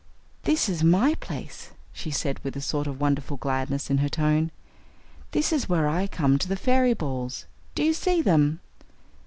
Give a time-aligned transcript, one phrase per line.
[0.45, 4.49] "This is my place," she said, with a sort of wonderful gladness in her tone.
[5.29, 7.45] "This is where I come to the fairy balls.
[7.75, 8.61] Do you see them?"